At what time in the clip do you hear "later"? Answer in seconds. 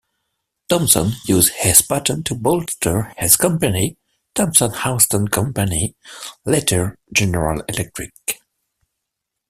6.43-6.97